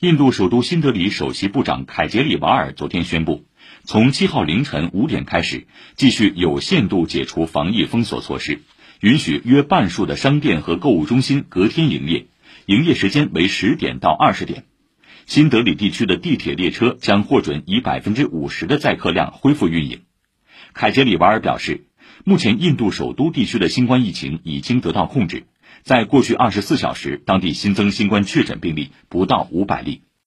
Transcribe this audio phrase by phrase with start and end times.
[0.00, 3.46] 印度首都新德里首席部长凯杰里瓦尔昨天宣布，
[3.82, 8.60] 从七号凌晨五点开始，继续有限度解除防疫封锁措施，
[9.00, 12.26] 允许约半数的商店和购物中心隔天营业，
[12.66, 14.66] 营业时间为十点到二十点。
[15.26, 20.02] 新德里地区的地铁列车将获准以百分之五十的载客量恢复运营。
[20.74, 21.88] 凯杰里瓦尔表示，
[22.22, 25.48] 目前印度首都地区的新冠疫情已经得到控制。
[25.82, 30.02] 在过去二十四小时，当地新增新冠确诊病例不到五百例。